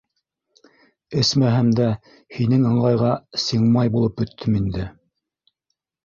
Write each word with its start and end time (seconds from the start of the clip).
Эсмәһәм 1.23 1.67
дә 1.79 1.89
һинең 2.37 2.65
ыңғайға 2.69 3.11
ҫиңмай 3.43 3.91
булып 3.97 4.17
бөттөм 4.23 4.57
инде! 4.61 4.87